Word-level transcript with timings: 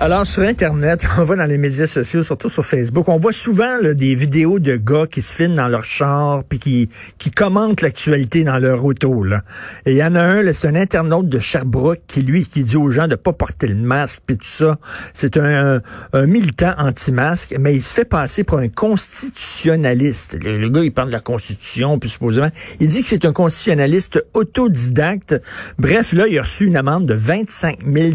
Alors, 0.00 0.28
sur 0.28 0.44
Internet, 0.44 1.08
on 1.18 1.24
va 1.24 1.34
dans 1.34 1.44
les 1.44 1.58
médias 1.58 1.88
sociaux, 1.88 2.22
surtout 2.22 2.48
sur 2.48 2.64
Facebook, 2.64 3.08
on 3.08 3.18
voit 3.18 3.32
souvent 3.32 3.78
là, 3.82 3.94
des 3.94 4.14
vidéos 4.14 4.60
de 4.60 4.76
gars 4.76 5.06
qui 5.10 5.22
se 5.22 5.34
filment 5.34 5.56
dans 5.56 5.66
leur 5.66 5.82
char 5.82 6.44
puis 6.44 6.60
qui, 6.60 6.88
qui 7.18 7.32
commentent 7.32 7.80
l'actualité 7.80 8.44
dans 8.44 8.58
leur 8.58 8.84
auto. 8.84 9.24
Là. 9.24 9.42
Et 9.86 9.92
il 9.92 9.96
y 9.96 10.04
en 10.04 10.14
a 10.14 10.22
un, 10.22 10.52
c'est 10.52 10.68
un 10.68 10.76
internaute 10.76 11.28
de 11.28 11.40
Sherbrooke 11.40 11.98
qui, 12.06 12.22
lui, 12.22 12.46
qui 12.46 12.62
dit 12.62 12.76
aux 12.76 12.90
gens 12.90 13.08
de 13.08 13.16
pas 13.16 13.32
porter 13.32 13.66
le 13.66 13.74
masque 13.74 14.20
puis 14.24 14.36
tout 14.36 14.46
ça. 14.46 14.78
C'est 15.14 15.36
un, 15.36 15.82
un 16.12 16.26
militant 16.26 16.74
anti-masque, 16.78 17.56
mais 17.58 17.74
il 17.74 17.82
se 17.82 17.92
fait 17.92 18.04
passer 18.04 18.44
pour 18.44 18.58
un 18.58 18.68
constitutionnaliste. 18.68 20.38
Le, 20.40 20.58
le 20.58 20.68
gars, 20.68 20.84
il 20.84 20.92
parle 20.92 21.08
de 21.08 21.14
la 21.14 21.20
Constitution, 21.20 21.98
puis 21.98 22.08
supposément, 22.08 22.50
il 22.78 22.86
dit 22.86 23.02
que 23.02 23.08
c'est 23.08 23.24
un 23.24 23.32
constitutionnaliste 23.32 24.24
autodidacte. 24.32 25.42
Bref, 25.76 26.12
là, 26.12 26.28
il 26.28 26.38
a 26.38 26.42
reçu 26.42 26.66
une 26.66 26.76
amende 26.76 27.06
de 27.06 27.14
25 27.14 27.78
000 27.84 28.10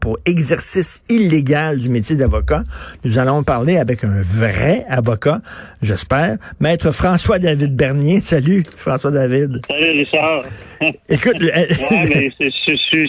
pour 0.00 0.18
exercice 0.24 1.02
illégal 1.08 1.19
du 1.28 1.88
métier 1.88 2.16
d'avocat. 2.16 2.62
Nous 3.04 3.18
allons 3.18 3.42
parler 3.42 3.76
avec 3.76 4.04
un 4.04 4.20
vrai 4.20 4.84
avocat, 4.88 5.40
j'espère, 5.82 6.36
maître 6.60 6.90
François-David 6.92 7.74
Bernier. 7.76 8.20
Salut, 8.20 8.64
François-David. 8.76 9.60
Salut 9.66 9.90
Richard. 9.90 10.42
Écoute, 11.08 11.38
le- 11.40 11.46
Ouais, 11.90 12.06
mais 12.08 12.30
c'est- 12.38 12.50
je 12.50 12.74
je- 12.92 13.00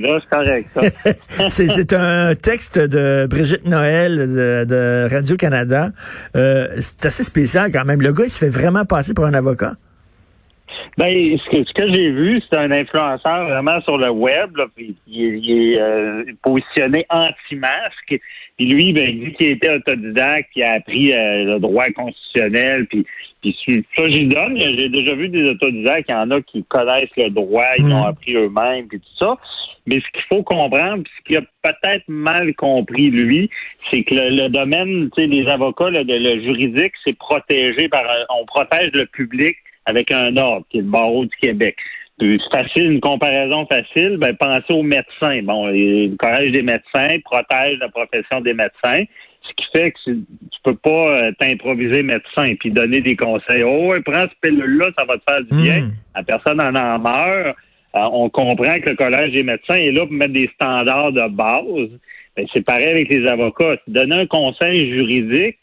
là, 0.00 0.18
c'est 0.22 0.36
correct, 0.36 0.68
ça. 0.68 1.48
c'est 1.50 1.68
c'est 1.68 1.92
un 1.92 2.34
texte 2.34 2.78
de 2.78 3.26
Brigitte 3.28 3.66
Noël 3.66 4.16
de, 4.16 4.64
de 4.64 5.08
Radio-Canada. 5.12 5.90
Euh, 6.36 6.68
c'est 6.80 7.06
assez 7.06 7.24
spécial 7.24 7.70
quand 7.72 7.84
même. 7.84 8.00
Le 8.02 8.12
gars, 8.12 8.24
il 8.26 8.30
se 8.30 8.38
fait 8.38 8.48
vraiment 8.50 8.84
passer 8.84 9.14
pour 9.14 9.26
un 9.26 9.34
avocat. 9.34 9.74
Ben, 10.98 11.36
ce 11.38 11.50
que, 11.50 11.58
ce 11.62 11.72
que 11.74 11.92
j'ai 11.92 12.10
vu, 12.10 12.40
c'est 12.48 12.56
un 12.58 12.70
influenceur 12.70 13.44
vraiment 13.48 13.80
sur 13.82 13.98
le 13.98 14.08
web, 14.10 14.56
là, 14.56 14.64
puis 14.74 14.94
il, 15.06 15.24
est- 15.24 15.38
il 15.40 15.50
est 15.74 15.78
euh, 15.80 16.24
positionné 16.42 17.04
anti-masque. 17.10 18.18
Puis 18.56 18.66
lui, 18.66 18.94
ben, 18.94 19.10
il 19.10 19.20
dit 19.26 19.32
qu'il 19.34 19.50
était 19.52 19.74
autodidacte, 19.74 20.50
qu'il 20.54 20.62
a 20.62 20.72
appris 20.72 21.12
euh, 21.12 21.44
le 21.54 21.58
droit 21.58 21.84
constitutionnel, 21.90 22.86
puis, 22.86 23.04
puis 23.42 23.54
ça, 23.94 24.08
j'y 24.08 24.26
donne. 24.26 24.58
J'ai 24.58 24.88
déjà 24.88 25.14
vu 25.14 25.28
des 25.28 25.44
autodidactes, 25.50 26.06
il 26.08 26.12
y 26.12 26.14
en 26.14 26.30
a 26.30 26.40
qui 26.40 26.64
connaissent 26.64 27.10
le 27.18 27.28
droit, 27.28 27.64
ils 27.78 27.84
l'ont 27.84 28.04
appris 28.06 28.34
eux-mêmes, 28.34 28.88
puis 28.88 28.98
tout 29.00 29.16
ça. 29.26 29.36
Mais 29.86 29.96
ce 29.96 30.10
qu'il 30.12 30.22
faut 30.32 30.42
comprendre, 30.42 31.02
puis 31.04 31.12
ce 31.18 31.22
qu'il 31.24 31.36
a 31.36 31.42
peut-être 31.62 32.04
mal 32.08 32.54
compris, 32.54 33.10
lui, 33.10 33.50
c'est 33.90 34.02
que 34.02 34.14
le, 34.14 34.30
le 34.30 34.48
domaine 34.48 35.10
tu 35.14 35.22
sais, 35.22 35.28
des 35.28 35.46
avocats, 35.46 35.90
là, 35.90 36.02
de, 36.04 36.14
le 36.14 36.42
juridique, 36.42 36.92
c'est 37.06 37.16
protégé 37.18 37.88
par... 37.90 38.02
un- 38.04 38.24
On 38.40 38.46
protège 38.46 38.90
le 38.94 39.04
public 39.06 39.56
avec 39.86 40.10
un 40.10 40.36
ordre, 40.36 40.66
qui 40.70 40.78
est 40.78 40.82
le 40.82 40.88
barreau 40.88 41.24
du 41.24 41.36
Québec. 41.40 41.76
Puis, 42.18 42.40
facile, 42.50 42.92
une 42.92 43.00
comparaison 43.00 43.66
facile, 43.66 44.16
ben, 44.16 44.34
pensez 44.36 44.72
aux 44.72 44.82
médecins. 44.82 45.42
Bon, 45.42 45.66
le 45.66 46.16
Collège 46.16 46.52
des 46.52 46.62
médecins 46.62 47.18
protège 47.24 47.78
la 47.78 47.88
profession 47.88 48.40
des 48.40 48.54
médecins, 48.54 49.04
ce 49.42 49.52
qui 49.54 49.66
fait 49.74 49.92
que 49.92 49.98
tu 50.10 50.60
peux 50.64 50.76
pas 50.76 51.18
euh, 51.18 51.32
t'improviser 51.38 52.02
médecin 52.02 52.54
puis 52.58 52.70
donner 52.70 53.00
des 53.00 53.16
conseils. 53.16 53.62
Oh, 53.62 53.94
prends 54.04 54.20
cette 54.20 54.40
pilule-là, 54.42 54.86
ça 54.96 55.04
va 55.04 55.16
te 55.16 55.22
faire 55.28 55.42
du 55.42 55.62
bien. 55.62 55.82
Mm. 55.82 55.92
La 56.16 56.22
personne 56.22 56.60
en 56.60 56.74
en 56.74 56.98
meurt. 56.98 57.56
Euh, 57.96 58.08
on 58.12 58.28
comprend 58.28 58.78
que 58.80 58.90
le 58.90 58.96
Collège 58.96 59.32
des 59.32 59.42
médecins 59.42 59.76
est 59.76 59.92
là 59.92 60.06
pour 60.06 60.14
mettre 60.14 60.32
des 60.32 60.50
standards 60.54 61.12
de 61.12 61.28
base. 61.28 61.90
Ben, 62.36 62.46
c'est 62.52 62.64
pareil 62.64 62.88
avec 62.88 63.08
les 63.08 63.26
avocats. 63.26 63.76
Tu 63.84 63.90
donnes 63.90 64.12
un 64.12 64.26
conseil 64.26 64.90
juridique, 64.90 65.58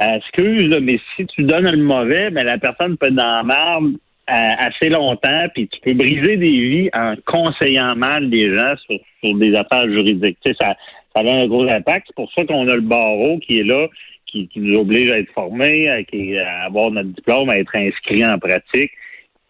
excuse, 0.00 0.64
là, 0.64 0.80
mais 0.80 0.98
si 1.16 1.26
tu 1.26 1.42
donnes 1.42 1.70
le 1.70 1.82
mauvais, 1.82 2.30
ben, 2.30 2.44
la 2.44 2.58
personne 2.58 2.96
peut 2.96 3.06
être 3.06 3.14
dans 3.14 3.36
la 3.38 3.42
marde 3.42 3.94
euh, 4.30 4.52
assez 4.58 4.88
longtemps, 4.88 5.46
puis 5.54 5.68
tu 5.68 5.80
peux 5.80 5.94
briser 5.94 6.36
des 6.36 6.50
vies 6.50 6.90
en 6.92 7.14
conseillant 7.26 7.96
mal 7.96 8.30
des 8.30 8.54
gens 8.54 8.74
sur, 8.86 8.98
sur 9.24 9.36
des 9.36 9.54
affaires 9.54 9.88
juridiques. 9.88 10.38
Tu 10.44 10.52
sais, 10.52 10.56
ça, 10.60 10.76
ça 11.14 11.22
a 11.22 11.42
un 11.42 11.46
gros 11.46 11.68
impact. 11.68 12.06
C'est 12.08 12.16
pour 12.16 12.30
ça 12.32 12.44
qu'on 12.44 12.68
a 12.68 12.76
le 12.76 12.82
barreau 12.82 13.38
qui 13.38 13.58
est 13.58 13.64
là, 13.64 13.86
qui, 14.26 14.46
qui 14.48 14.60
nous 14.60 14.78
oblige 14.78 15.10
à 15.10 15.18
être 15.18 15.32
formés, 15.32 15.88
à, 15.88 15.94
à 15.96 16.66
avoir 16.66 16.90
notre 16.90 17.08
diplôme, 17.08 17.48
à 17.50 17.58
être 17.58 17.74
inscrit 17.74 18.24
en 18.24 18.38
pratique. 18.38 18.92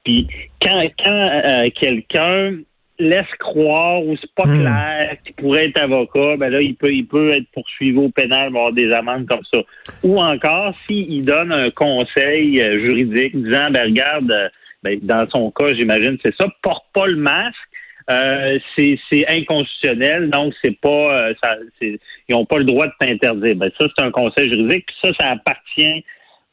Puis 0.04 0.26
quand, 0.62 0.82
quand 1.04 1.30
euh, 1.44 1.68
quelqu'un 1.74 2.54
laisse 2.98 3.32
croire 3.38 4.02
ou 4.04 4.16
c'est 4.16 4.32
pas 4.34 4.46
Hmm. 4.46 4.60
clair 4.60 5.16
qu'il 5.24 5.34
pourrait 5.34 5.66
être 5.68 5.80
avocat, 5.80 6.36
ben 6.36 6.50
là, 6.50 6.60
il 6.60 6.74
peut, 6.74 6.92
il 6.92 7.06
peut 7.06 7.32
être 7.32 7.46
poursuivi 7.52 7.98
au 7.98 8.10
pénal, 8.10 8.48
avoir 8.48 8.72
des 8.72 8.90
amendes 8.92 9.26
comme 9.26 9.44
ça. 9.52 9.60
Ou 10.02 10.18
encore, 10.18 10.74
s'il 10.86 11.24
donne 11.24 11.52
un 11.52 11.70
conseil 11.70 12.60
euh, 12.60 12.80
juridique 12.88 13.36
disant, 13.36 13.70
ben 13.70 13.84
regarde, 13.84 14.30
euh, 14.30 14.48
ben, 14.82 14.98
dans 15.02 15.28
son 15.30 15.50
cas, 15.50 15.74
j'imagine, 15.74 16.18
c'est 16.22 16.34
ça, 16.36 16.46
porte 16.62 16.86
pas 16.92 17.06
le 17.06 17.16
masque. 17.16 17.56
Euh, 18.10 18.58
c'est 18.74 18.98
c'est 19.12 19.28
inconstitutionnel, 19.28 20.30
donc 20.30 20.54
c'est 20.64 20.80
pas 20.80 20.88
euh, 21.28 21.34
ça, 21.42 21.56
ils 21.82 21.98
n'ont 22.30 22.46
pas 22.46 22.56
le 22.56 22.64
droit 22.64 22.86
de 22.86 22.92
t'interdire. 22.98 23.54
Ben 23.56 23.70
ça, 23.78 23.86
c'est 23.94 24.02
un 24.02 24.10
conseil 24.10 24.50
juridique, 24.50 24.86
puis 24.86 24.96
ça, 25.02 25.10
ça 25.20 25.30
appartient 25.32 26.04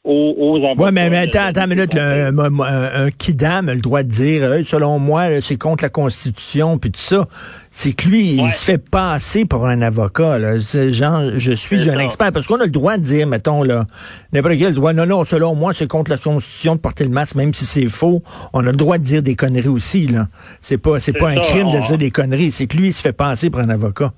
aux. 0.06 0.58
Ouais, 0.78 0.92
mais, 0.92 1.16
attends, 1.16 1.40
attends 1.46 1.64
une 1.64 1.70
minute. 1.76 1.94
un, 1.96 2.38
un, 2.38 2.60
un- 2.60 3.06
un 3.06 3.10
kidam 3.10 3.68
a 3.68 3.74
le 3.74 3.80
droit 3.80 4.02
de 4.02 4.08
dire, 4.10 4.42
euh, 4.44 4.62
selon 4.64 4.98
moi, 4.98 5.40
c'est 5.40 5.56
contre 5.56 5.82
la 5.84 5.88
Constitution, 5.90 6.78
puis 6.78 6.90
tout 6.90 7.00
ça. 7.00 7.26
C'est 7.70 7.92
que 7.92 8.08
lui, 8.08 8.36
il 8.36 8.50
se 8.50 8.64
fait 8.64 8.78
passer 8.78 9.44
pour 9.44 9.66
un 9.66 9.82
avocat. 9.82 10.38
Là. 10.38 10.58
Genre, 10.58 11.32
je 11.36 11.52
suis 11.52 11.88
un 11.90 11.94
ça. 11.96 12.04
expert. 12.04 12.32
Parce 12.32 12.46
qu'on 12.46 12.60
a 12.60 12.64
le 12.64 12.70
droit 12.70 12.96
de 12.96 13.02
dire, 13.02 13.26
mettons, 13.26 13.62
là, 13.62 13.86
n'importe 14.32 14.56
quel 14.58 14.72
droit. 14.74 14.92
Non, 14.92 15.04
non, 15.06 15.24
selon 15.24 15.54
moi, 15.54 15.72
c'est 15.74 15.86
contre 15.86 16.10
la 16.10 16.16
Constitution 16.18 16.76
de 16.76 16.80
porter 16.80 17.04
le 17.04 17.10
masque, 17.10 17.34
même 17.34 17.52
si 17.52 17.66
c'est 17.66 17.86
faux. 17.88 18.22
On 18.52 18.60
a 18.60 18.70
le 18.70 18.76
droit 18.76 18.98
de 18.98 19.04
dire 19.04 19.22
des 19.22 19.34
conneries 19.34 19.68
aussi. 19.68 20.06
là. 20.06 20.28
C'est 20.60 20.78
pas, 20.78 21.00
c'est 21.00 21.12
pas 21.12 21.28
un 21.30 21.36
crime 21.40 21.70
de 21.72 21.84
dire 21.86 21.98
des 21.98 22.10
conneries. 22.10 22.50
C'est 22.52 22.66
que 22.66 22.76
lui, 22.76 22.88
il 22.88 22.92
se 22.92 23.02
fait 23.02 23.12
passer 23.12 23.50
pour 23.50 23.60
un 23.60 23.68
avocat. 23.68 24.12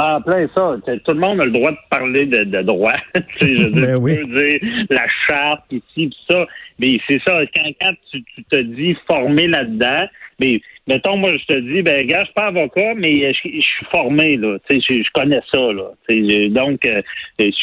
En 0.00 0.20
plein 0.20 0.46
ça. 0.48 0.76
Tout 1.04 1.12
le 1.12 1.18
monde 1.18 1.40
a 1.40 1.44
le 1.44 1.50
droit 1.50 1.72
de 1.72 1.76
parler 1.90 2.26
de, 2.26 2.44
de 2.44 2.62
droit. 2.62 2.94
Tu 3.38 3.46
sais, 3.46 3.56
je 3.56 3.64
veux 3.64 3.70
dire, 3.70 3.86
Ben 3.86 3.96
oui. 3.96 4.16
peux 4.16 4.42
dire 4.42 4.60
la 4.90 5.06
charte, 5.26 5.64
ici, 5.70 5.82
pis 6.08 6.16
ça. 6.28 6.46
Mais 6.78 7.00
c'est 7.08 7.20
ça, 7.26 7.40
quand, 7.54 7.70
quand 7.80 7.92
tu, 8.10 8.22
tu 8.34 8.44
te 8.44 8.56
dis 8.56 8.96
formé 9.10 9.48
là-dedans, 9.48 10.06
mais 10.40 10.60
mettons, 10.86 11.16
moi, 11.16 11.30
je 11.36 11.44
te 11.46 11.58
dis, 11.60 11.82
ben, 11.82 12.06
gars, 12.06 12.20
je 12.20 12.24
suis 12.26 12.34
pas 12.34 12.46
avocat, 12.46 12.94
mais 12.96 13.32
je, 13.32 13.48
je 13.48 13.60
suis 13.60 13.86
formé, 13.90 14.36
là. 14.36 14.58
Tu 14.70 14.80
sais, 14.80 14.86
je, 14.88 15.02
je 15.02 15.10
connais 15.12 15.40
ça, 15.52 15.72
là. 15.72 15.90
Tu 16.08 16.28
sais, 16.28 16.48
donc, 16.48 16.86
euh, 16.86 17.02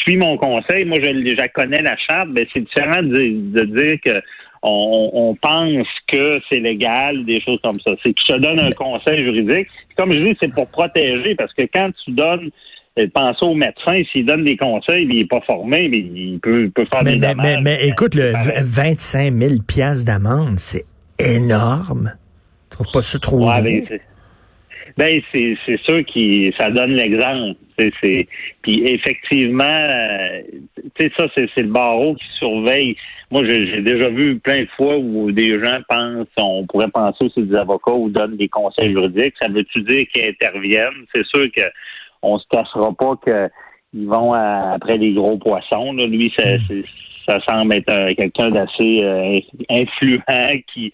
suis 0.04 0.16
mon 0.18 0.36
conseil. 0.36 0.84
Moi, 0.84 0.98
je, 1.02 1.46
connais, 1.54 1.80
la 1.80 1.96
charte. 1.96 2.28
Ben, 2.30 2.46
c'est 2.52 2.60
différent 2.60 3.02
de, 3.02 3.60
de 3.60 3.64
dire 3.64 3.96
que 4.04 4.22
on, 4.66 5.10
on 5.30 5.34
pense 5.36 5.86
que 6.08 6.40
c'est 6.50 6.60
légal, 6.60 7.24
des 7.24 7.40
choses 7.40 7.60
comme 7.62 7.78
ça. 7.86 7.92
C'est 8.04 8.12
que 8.12 8.20
je 8.26 8.32
te 8.34 8.38
donne 8.38 8.60
un 8.60 8.72
conseil 8.72 9.18
juridique. 9.24 9.68
Comme 9.96 10.12
je 10.12 10.18
dis, 10.18 10.36
c'est 10.42 10.52
pour 10.52 10.68
protéger, 10.68 11.34
parce 11.36 11.52
que 11.54 11.64
quand 11.72 11.90
tu 12.04 12.10
donnes, 12.12 12.50
euh, 12.98 13.06
pense 13.14 13.42
au 13.42 13.54
médecin, 13.54 14.02
s'il 14.12 14.26
donne 14.26 14.44
des 14.44 14.56
conseils, 14.56 15.06
il 15.08 15.16
n'est 15.16 15.24
pas 15.26 15.40
formé, 15.42 15.88
mais 15.88 15.98
il 15.98 16.38
peut, 16.42 16.64
il 16.64 16.70
peut 16.70 16.84
faire 16.84 17.02
Mais, 17.04 17.12
des 17.14 17.18
mais, 17.20 17.34
dommages. 17.34 17.56
mais, 17.62 17.78
mais 17.78 17.88
écoute, 17.88 18.14
le 18.14 18.32
Pareil. 18.32 18.48
v- 18.56 18.62
25 18.62 19.32
000 19.32 19.54
piastres 19.66 20.04
d'amende, 20.04 20.58
c'est 20.58 20.84
énorme. 21.18 22.12
Tu 22.70 22.76
trouves 22.76 22.92
pas 22.92 23.02
ça 23.02 23.18
trop 23.18 23.38
Ouais? 23.46 24.00
Ben, 24.96 25.20
c'est- 25.32 25.56
c'est 25.66 25.80
sûr 25.82 26.04
qui 26.06 26.52
ça 26.58 26.70
donne 26.70 26.92
l'exemple. 26.92 27.58
C'est 27.78 28.26
puis 28.62 28.82
effectivement, 28.86 29.64
euh, 29.64 30.40
tu 30.94 31.04
sais 31.04 31.12
ça 31.18 31.26
c'est 31.36 31.46
c'est 31.54 31.62
le 31.62 31.68
barreau 31.72 32.14
qui 32.14 32.26
surveille. 32.38 32.96
Moi 33.30 33.42
j'ai 33.46 33.66
j'ai 33.66 33.82
déjà 33.82 34.08
vu 34.08 34.38
plein 34.38 34.62
de 34.62 34.68
fois 34.76 34.96
où 34.96 35.30
des 35.32 35.62
gens 35.62 35.78
pensent, 35.88 36.26
on 36.38 36.66
pourrait 36.66 36.88
penser 36.88 37.24
aussi 37.24 37.42
des 37.42 37.54
avocats 37.56 37.92
ou 37.92 38.08
donnent 38.08 38.36
des 38.38 38.48
conseils 38.48 38.92
juridiques. 38.92 39.34
Ça 39.40 39.48
veut-tu 39.48 39.82
dire 39.82 40.04
qu'ils 40.12 40.28
interviennent? 40.28 41.04
C'est 41.14 41.26
sûr 41.26 41.46
que 41.54 41.62
on 42.22 42.38
se 42.38 42.46
cassera 42.50 42.92
pas 42.94 43.14
que 43.24 43.48
ils 43.92 44.06
vont 44.06 44.32
à- 44.32 44.72
après 44.74 44.96
les 44.96 45.12
gros 45.12 45.36
poissons. 45.36 45.92
Là. 45.92 46.06
Lui, 46.06 46.32
c'est- 46.36 46.58
ça 47.26 47.38
semble 47.48 47.74
être 47.74 47.90
euh, 47.90 48.14
quelqu'un 48.14 48.50
d'assez 48.50 49.02
euh, 49.02 49.40
influent 49.70 50.60
qui, 50.72 50.92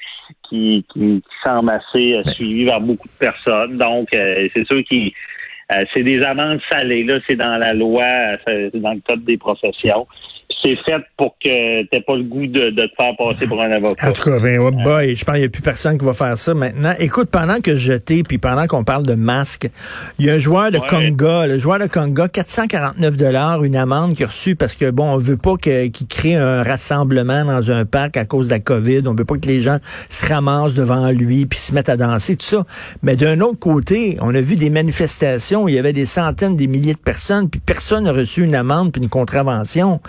qui, 0.49 0.85
qui, 0.93 1.23
semble 1.45 1.71
assez 1.71 2.15
euh, 2.15 2.25
suivi 2.33 2.67
par 2.67 2.81
beaucoup 2.81 3.09
de 3.09 3.19
personnes. 3.19 3.77
Donc, 3.77 4.09
euh, 4.15 4.49
c'est 4.55 4.67
sûr 4.67 4.83
qu'il 4.85 5.13
Euh, 5.73 5.85
c'est 5.95 6.03
des 6.03 6.23
amendes 6.23 6.61
salées, 6.71 7.05
là, 7.05 7.19
c'est 7.27 7.37
dans 7.37 7.57
la 7.57 7.73
loi, 7.73 8.05
c'est 8.47 8.77
dans 8.77 8.93
le 8.93 9.01
code 9.01 9.25
des 9.25 9.39
professions 9.39 10.07
c'est 10.63 10.77
fait 10.85 11.03
pour 11.17 11.37
que 11.43 11.85
t'aies 11.89 12.01
pas 12.01 12.17
le 12.17 12.25
goût 12.25 12.47
de, 12.47 12.71
te 12.71 12.95
faire 12.97 13.17
passer 13.17 13.47
pour 13.47 13.61
un 13.61 13.71
avocat. 13.71 14.09
En 14.09 14.13
tout 14.13 14.23
cas, 14.23 14.39
ben, 14.39 14.59
oh 14.61 14.71
boy, 14.71 15.15
je 15.15 15.25
pense 15.25 15.35
qu'il 15.35 15.43
n'y 15.43 15.47
a 15.47 15.51
plus 15.51 15.63
personne 15.63 15.99
qui 15.99 16.05
va 16.05 16.15
faire 16.15 16.39
ça 16.39 16.55
maintenant. 16.55 16.95
Écoute, 16.99 17.31
pendant 17.31 17.61
que 17.61 17.75
je 17.75 17.95
t'ai, 17.95 18.23
puis 18.23 18.39
pendant 18.39 18.67
qu'on 18.67 18.85
parle 18.85 19.05
de 19.05 19.15
masque, 19.15 19.69
il 20.19 20.27
y 20.27 20.31
a 20.31 20.35
un 20.35 20.39
joueur 20.39 20.71
de 20.71 20.79
Conga, 20.79 21.47
le 21.47 21.59
joueur 21.59 21.79
de 21.79 21.87
Conga, 21.87 22.29
449 22.29 23.17
dollars, 23.17 23.65
une 23.65 23.77
amende 23.77 24.15
qu'il 24.15 24.25
a 24.25 24.29
reçue 24.29 24.57
parce 24.57 24.75
que, 24.75 24.91
bon, 24.91 25.11
on 25.13 25.17
veut 25.17 25.37
pas 25.37 25.57
qu'il 25.57 26.07
crée 26.09 26.37
un 26.37 26.63
rassemblement 26.63 27.45
dans 27.45 27.71
un 27.71 27.85
parc 27.85 28.17
à 28.17 28.25
cause 28.25 28.49
de 28.49 28.55
la 28.55 28.61
COVID. 28.61 29.03
On 29.07 29.15
veut 29.15 29.25
pas 29.25 29.37
que 29.37 29.47
les 29.47 29.61
gens 29.61 29.79
se 30.09 30.27
ramassent 30.27 30.75
devant 30.75 31.11
lui 31.11 31.47
puis 31.47 31.59
se 31.59 31.75
mettent 31.75 31.89
à 31.89 31.97
danser, 31.97 32.37
tout 32.37 32.47
ça. 32.47 32.65
Mais 33.03 33.17
d'un 33.17 33.41
autre 33.41 33.59
côté, 33.59 34.17
on 34.21 34.35
a 34.35 34.41
vu 34.41 34.57
des 34.57 34.71
manifestations 34.71 35.65
où 35.65 35.69
il 35.69 35.75
y 35.75 35.79
avait 35.79 35.93
des 35.93 36.07
centaines, 36.07 36.57
des 36.57 36.67
milliers 36.67 36.95
de 36.95 36.99
personnes, 36.99 37.49
puis 37.51 37.61
personne 37.65 38.05
n'a 38.05 38.13
reçu 38.13 38.43
une 38.43 38.55
amende 38.55 38.93
puis 38.93 39.03
une 39.03 39.09
contravention 39.09 40.01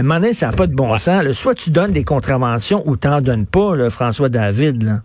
un 0.00 0.04
moment 0.04 0.20
donné, 0.20 0.32
ça 0.32 0.46
n'a 0.46 0.52
pas 0.52 0.66
de 0.66 0.74
bon 0.74 0.96
sens. 0.98 1.30
Soit 1.32 1.54
tu 1.54 1.70
donnes 1.70 1.92
des 1.92 2.04
contraventions 2.04 2.82
ou 2.86 2.96
t'en 2.96 3.20
donnes 3.20 3.46
pas, 3.46 3.90
François 3.90 4.28
David. 4.28 4.82
Là. 4.82 5.02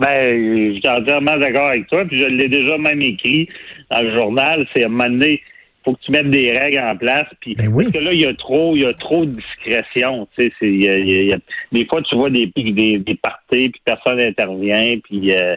Ben, 0.00 0.72
je 0.74 0.78
suis 0.78 0.88
entièrement 0.88 1.36
d'accord 1.36 1.68
avec 1.68 1.86
toi, 1.88 2.06
puis 2.06 2.16
je 2.16 2.26
l'ai 2.26 2.48
déjà 2.48 2.78
même 2.78 3.02
écrit 3.02 3.46
dans 3.90 4.00
le 4.00 4.14
journal. 4.14 4.66
C'est 4.74 4.84
à 4.84 4.86
un 4.86 4.88
moment 4.88 5.10
donné, 5.10 5.42
faut 5.84 5.92
que 5.92 6.00
tu 6.00 6.12
mettes 6.12 6.30
des 6.30 6.52
règles 6.52 6.78
en 6.78 6.96
place. 6.96 7.26
Puis 7.40 7.54
ben 7.54 7.70
parce 7.70 7.92
que 7.92 7.98
là, 7.98 8.14
il 8.14 8.22
y 8.22 8.26
a 8.26 8.32
trop, 8.32 8.74
il 8.74 8.82
y 8.82 8.86
a 8.86 8.94
trop 8.94 9.26
de 9.26 9.32
discrétion. 9.32 10.26
Tu 10.38 10.50
sais, 10.58 11.38
des 11.72 11.86
fois, 11.86 12.00
tu 12.00 12.16
vois 12.16 12.30
des 12.30 12.50
des, 12.56 12.98
des 12.98 13.14
parties, 13.16 13.68
puis 13.68 13.82
personne 13.84 14.16
n'intervient, 14.16 14.94
puis 15.04 15.34
euh, 15.34 15.56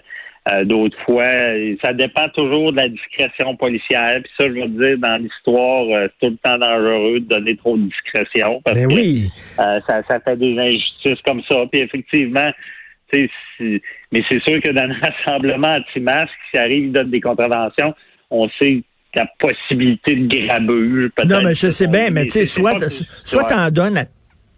euh, 0.51 0.65
d'autres 0.65 0.97
fois, 1.05 1.23
ça 1.83 1.93
dépend 1.93 2.27
toujours 2.33 2.73
de 2.73 2.77
la 2.77 2.89
discrétion 2.89 3.55
policière. 3.55 4.19
Puis 4.21 4.31
ça, 4.37 4.47
je 4.47 4.59
veux 4.59 4.67
dire, 4.67 4.97
dans 4.97 5.15
l'histoire, 5.21 5.85
euh, 5.89 6.07
c'est 6.19 6.27
tout 6.27 6.33
le 6.33 6.37
temps 6.37 6.57
dangereux 6.57 7.21
de 7.21 7.25
donner 7.25 7.55
trop 7.55 7.77
de 7.77 7.83
discrétion 7.83 8.61
parce 8.65 8.77
ben 8.77 8.89
que 8.89 8.93
oui. 8.93 9.29
Euh, 9.59 9.79
ça, 9.87 10.01
ça 10.09 10.19
fait 10.19 10.35
des 10.35 10.59
injustices 10.59 11.21
comme 11.25 11.41
ça. 11.49 11.63
Puis 11.71 11.81
effectivement, 11.81 12.51
mais 13.13 14.21
c'est 14.29 14.43
sûr 14.43 14.59
que 14.61 14.71
dans 14.71 14.81
un 14.81 14.93
rassemblement 15.01 15.75
anti-masque, 15.75 16.33
si 16.51 16.57
arrive, 16.57 16.85
il 16.85 16.91
donne 16.91 17.09
des 17.09 17.21
contraventions, 17.21 17.93
on 18.29 18.49
sait 18.61 18.81
la 19.15 19.27
possibilité 19.39 20.15
de 20.15 20.27
grabuge. 20.27 21.11
Non, 21.25 21.41
mais 21.43 21.53
je 21.53 21.69
sais 21.69 21.87
bien, 21.87 22.09
mais 22.09 22.25
tu 22.25 22.31
sais, 22.31 22.45
soit, 22.45 22.79
soit 23.23 23.43
t'en 23.43 23.69
donnes 23.69 23.97
à 23.97 24.05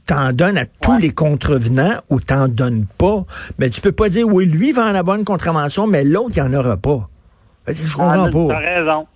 t'en 0.05 0.33
donnes 0.33 0.57
à 0.57 0.65
tous 0.65 0.97
les 0.97 1.11
contrevenants 1.11 1.99
ou 2.09 2.19
t'en 2.19 2.47
donnes 2.47 2.85
pas. 2.97 3.23
Mais 3.59 3.69
tu 3.69 3.81
peux 3.81 3.91
pas 3.91 4.09
dire, 4.09 4.27
oui, 4.27 4.45
lui 4.45 4.71
va 4.71 4.85
en 4.85 4.95
avoir 4.95 5.17
une 5.17 5.25
contravention, 5.25 5.87
mais 5.87 6.03
l'autre, 6.03 6.33
il 6.35 6.41
en 6.41 6.53
aura 6.53 6.77
pas. 6.77 7.09
Je 7.67 7.81
comprends 7.93 8.25
ah, 8.25 8.29
pas. 8.29 8.47
T'as 8.49 8.75
raison. 8.75 9.07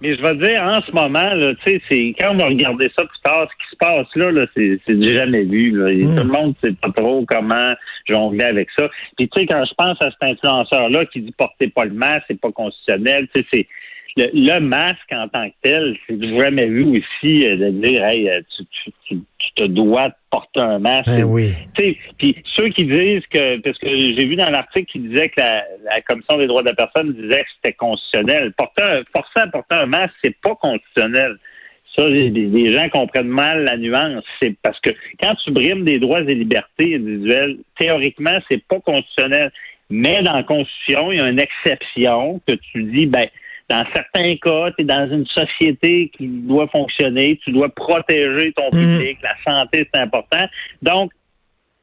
Mais 0.00 0.16
je 0.16 0.22
vais 0.22 0.34
dire, 0.34 0.62
en 0.62 0.82
ce 0.82 0.92
moment, 0.92 1.32
là, 1.34 1.54
tu 1.64 1.72
sais, 1.72 1.82
c'est 1.88 2.14
quand 2.18 2.32
on 2.32 2.36
va 2.36 2.46
regarder 2.46 2.90
ça 2.94 3.04
plus 3.04 3.20
tard, 3.22 3.48
ce 3.50 3.64
qui 3.64 3.70
se 3.70 3.76
passe 3.76 4.06
là, 4.16 4.30
là 4.32 4.46
c'est, 4.54 4.78
c'est 4.86 5.02
jamais 5.02 5.44
vu. 5.44 5.70
Là. 5.70 5.90
Hmm. 5.90 6.16
Tout 6.16 6.26
le 6.26 6.32
monde 6.32 6.54
sait 6.62 6.72
pas 6.72 6.90
trop 6.90 7.24
comment 7.26 7.74
jongler 8.06 8.44
avec 8.44 8.68
ça. 8.76 8.88
Puis 9.16 9.28
tu 9.28 9.40
sais, 9.40 9.46
quand 9.46 9.64
je 9.64 9.72
pense 9.74 9.96
à 10.02 10.10
cet 10.10 10.22
influenceur-là 10.22 11.06
qui 11.06 11.22
dit 11.22 11.32
portez 11.38 11.68
pas 11.68 11.84
le 11.84 11.94
masque, 11.94 12.24
c'est 12.28 12.40
pas 12.40 12.52
constitutionnel, 12.52 13.28
tu 13.34 13.40
sais, 13.40 13.46
c'est 13.50 13.68
le, 14.16 14.60
masque 14.60 15.12
en 15.12 15.28
tant 15.28 15.48
que 15.48 15.54
tel, 15.62 15.96
c'est 16.06 16.38
jamais 16.38 16.66
vu 16.66 16.84
aussi 16.84 17.48
euh, 17.48 17.56
de 17.56 17.70
dire 17.70 18.04
hey, 18.04 18.28
euh, 18.28 18.40
tu, 18.56 18.92
tu, 19.08 19.20
tu, 19.46 19.62
te 19.62 19.64
dois 19.64 20.10
porter 20.30 20.60
un 20.60 20.78
masque. 20.78 21.06
Ben 21.06 21.24
oui. 21.24 21.52
Puis 21.76 22.36
ceux 22.56 22.68
qui 22.70 22.84
disent 22.84 23.26
que 23.30 23.58
parce 23.60 23.78
que 23.78 23.88
j'ai 23.88 24.26
vu 24.26 24.36
dans 24.36 24.50
l'article 24.50 24.90
qui 24.90 24.98
disait 24.98 25.28
que 25.28 25.40
la, 25.40 25.64
la, 25.84 26.00
Commission 26.02 26.38
des 26.38 26.46
droits 26.46 26.62
de 26.62 26.68
la 26.68 26.74
personne 26.74 27.12
disait 27.12 27.42
que 27.42 27.48
c'était 27.56 27.74
constitutionnel. 27.74 28.52
Porter 28.56 29.02
forcer 29.14 29.40
à 29.40 29.46
porter 29.48 29.74
un 29.74 29.86
masque, 29.86 30.14
c'est 30.22 30.36
pas 30.40 30.54
constitutionnel. 30.56 31.36
Ça, 31.96 32.08
les, 32.08 32.72
gens 32.72 32.88
comprennent 32.88 33.28
mal 33.28 33.64
la 33.64 33.76
nuance. 33.76 34.24
C'est 34.42 34.56
parce 34.62 34.78
que 34.80 34.90
quand 35.22 35.34
tu 35.44 35.52
brimes 35.52 35.84
des 35.84 36.00
droits 36.00 36.20
et 36.20 36.34
libertés 36.34 36.96
individuelles, 36.96 37.58
théoriquement, 37.78 38.36
c'est 38.50 38.64
pas 38.66 38.80
constitutionnel. 38.80 39.52
Mais 39.90 40.22
dans 40.22 40.32
la 40.32 40.42
Constitution, 40.42 41.12
il 41.12 41.18
y 41.18 41.20
a 41.20 41.28
une 41.28 41.38
exception 41.38 42.40
que 42.48 42.54
tu 42.54 42.82
dis, 42.84 43.06
ben, 43.06 43.26
dans 43.68 43.84
certains 43.94 44.36
cas, 44.36 44.70
tu 44.72 44.82
es 44.82 44.84
dans 44.84 45.08
une 45.10 45.26
société 45.26 46.10
qui 46.16 46.26
doit 46.26 46.68
fonctionner, 46.68 47.38
tu 47.44 47.52
dois 47.52 47.68
protéger 47.68 48.52
ton 48.52 48.68
mhm. 48.72 48.98
public, 48.98 49.18
la 49.22 49.34
santé, 49.44 49.88
c'est 49.92 50.00
important. 50.00 50.44
Donc, 50.82 51.12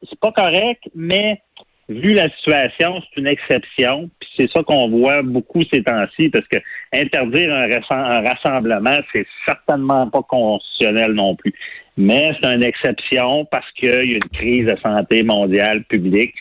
c'est 0.08 0.18
pas 0.18 0.32
correct, 0.32 0.82
mais 0.94 1.40
vu 1.88 2.14
la 2.14 2.30
situation, 2.30 3.00
c'est 3.00 3.20
une 3.20 3.26
exception. 3.26 4.10
Puis 4.20 4.28
c'est 4.38 4.50
ça 4.52 4.62
qu'on 4.62 4.88
voit 4.88 5.22
beaucoup 5.22 5.62
ces 5.72 5.82
temps-ci, 5.82 6.28
parce 6.28 6.46
que 6.48 6.58
interdire 6.92 7.52
un, 7.52 7.68
un 7.90 8.22
rassemblement, 8.22 8.98
c'est 9.12 9.26
certainement 9.46 10.08
pas 10.08 10.22
constitutionnel 10.22 11.12
non 11.12 11.36
plus. 11.36 11.52
Mais 11.96 12.32
c'est 12.40 12.54
une 12.54 12.64
exception 12.64 13.44
parce 13.46 13.70
qu'il 13.72 13.90
y 13.90 14.14
a 14.14 14.16
une 14.16 14.30
crise 14.32 14.66
de 14.66 14.76
santé 14.82 15.22
mondiale 15.22 15.84
publique 15.84 16.34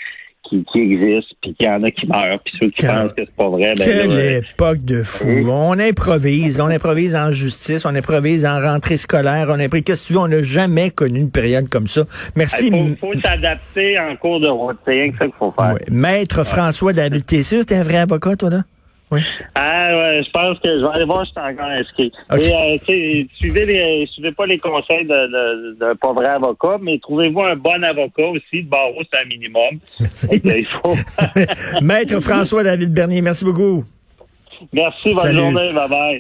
qui, 0.51 0.65
qui 0.65 0.81
existent, 0.81 1.36
puis 1.42 1.53
qu'il 1.56 1.65
y 1.65 1.69
en 1.69 1.81
a 1.83 1.92
qui 1.92 2.07
meurent, 2.07 2.39
puis 2.44 2.53
ceux 2.62 2.69
qui 2.69 2.86
pensent 2.86 3.13
que 3.13 3.24
c'est 3.24 3.36
pas 3.36 3.50
vrai. 3.50 3.74
Ben 3.77 3.86
Quelle 3.86 4.44
époque 4.44 4.83
de 4.83 5.01
fou. 5.03 5.50
On 5.50 5.80
improvise, 5.80 6.59
on 6.59 6.68
improvise 6.68 7.15
en 7.15 7.31
justice, 7.31 7.86
on 7.86 7.95
improvise 7.95 8.45
en 8.45 8.59
rentrée 8.59 8.98
scolaire, 8.98 9.48
on 9.50 9.59
improvise. 9.59 9.83
Qu'est-ce 9.86 10.03
que 10.03 10.07
tu 10.07 10.13
veux, 10.13 10.19
on 10.19 10.27
n'a 10.27 10.42
jamais 10.42 10.92
connu 10.92 11.19
une 11.19 11.31
période 11.31 11.69
comme 11.69 11.88
ça. 11.88 12.03
Merci. 12.36 12.68
Il 12.68 12.98
faut, 12.98 13.13
s'adapter 13.24 13.98
en 14.00 14.15
cours 14.18 14.39
de 14.39 14.50
route, 14.50 14.77
c'est 14.86 14.92
rien 14.92 15.12
que 15.12 15.18
ça 15.18 15.25
qu'il 15.25 15.36
faut 15.39 15.53
faire. 15.57 15.75
Maître 15.89 16.44
François 16.44 16.94
David, 16.94 17.25
t'es 17.25 17.44
sûr 17.44 17.65
t'es 17.65 17.75
un 17.75 17.83
vrai 17.83 17.97
avocat, 17.97 18.36
toi, 18.36 18.50
là? 18.50 18.63
Oui. 19.12 19.19
Ah 19.56 19.90
ouais, 19.94 20.22
je 20.25 20.31
pense 20.31 20.58
que 20.60 20.74
je 20.74 20.81
vais 20.81 20.88
aller 20.94 21.06
voir 21.06 21.25
si 21.25 21.34
je 21.36 21.42
suis 21.42 21.52
encore 21.52 21.69
inscrit. 21.69 22.12
Et, 22.38 22.54
euh, 22.54 23.25
suivez 23.36 23.66
les, 23.66 24.08
suivez 24.08 24.31
pas 24.31 24.46
les 24.46 24.58
conseils 24.58 25.06
d'un 25.06 25.28
de, 25.28 25.78
de, 25.80 25.94
pas 25.98 26.13
vrai 26.13 26.28
avocat, 26.28 26.78
mais 26.81 26.98
trouvez-vous 27.00 27.42
un 27.42 27.58
bon 27.58 27.84
avocat 27.84 28.28
aussi. 28.28 28.62
Le 28.62 28.69
barreau, 28.69 29.02
c'est 29.12 29.22
un 29.22 29.25
minimum. 29.25 29.80
il 30.31 30.68
faut... 30.81 30.96
Maître 31.81 32.22
François 32.22 32.63
David 32.63 32.94
Bernier, 32.94 33.22
merci 33.22 33.44
beaucoup. 33.44 33.84
Merci, 34.72 35.14
bonne 35.14 35.34
journée, 35.34 35.74
bye 35.74 35.90
bye. 35.90 36.19